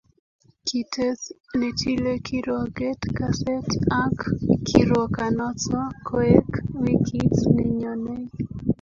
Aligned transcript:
Kites 0.67 1.21
ne 1.59 1.69
tile 1.79 2.13
kirwoket 2.25 2.99
kaset 3.17 3.69
ak 4.03 4.17
kirwokanoto 4.67 5.79
koek 6.07 6.49
wikit 6.83 7.33
nenyonei 7.55 8.25